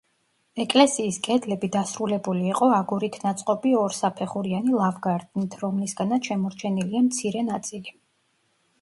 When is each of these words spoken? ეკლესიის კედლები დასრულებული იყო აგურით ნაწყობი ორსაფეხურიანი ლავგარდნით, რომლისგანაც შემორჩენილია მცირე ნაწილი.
ეკლესიის 0.61 1.19
კედლები 1.27 1.69
დასრულებული 1.75 2.47
იყო 2.53 2.71
აგურით 2.79 3.19
ნაწყობი 3.27 3.75
ორსაფეხურიანი 3.83 4.77
ლავგარდნით, 4.81 5.61
რომლისგანაც 5.65 6.31
შემორჩენილია 6.33 7.09
მცირე 7.13 7.49
ნაწილი. 7.55 7.99